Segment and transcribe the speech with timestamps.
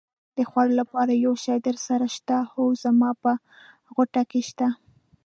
[0.37, 3.31] د خوړلو لپاره یو شی درسره شته؟ هو، زما په
[3.95, 4.67] غوټه کې شته.